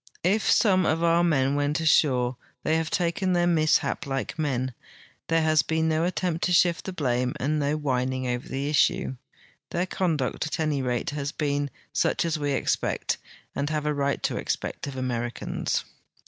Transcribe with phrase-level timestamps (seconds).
[0.23, 4.73] If some of our men went ashore, they have taken their mishap like men;
[5.27, 8.67] there has been no at tempt to shift the blame and no whining over the
[8.67, 9.15] issue.
[9.71, 13.19] 'I'heir conduct, at any rate, has been such as we expect,
[13.53, 15.83] and have a right to expect of Americans.